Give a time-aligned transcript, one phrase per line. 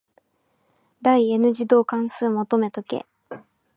[1.03, 3.05] 第 n 次導関数求めとけ。